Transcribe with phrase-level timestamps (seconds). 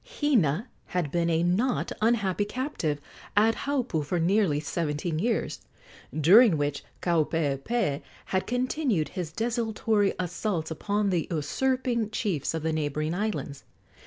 [0.19, 2.99] Hina had been a not unhappy captive
[3.37, 5.61] at Haupu for nearly seventeen years,
[6.19, 13.13] during which Kaupeepee had continued his desultory assaults upon the usurping chiefs of the neighboring
[13.13, 13.63] islands.